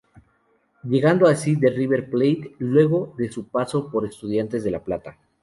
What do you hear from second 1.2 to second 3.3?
así de River Plate, luego